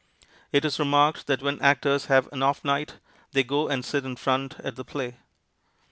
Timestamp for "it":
0.51-0.65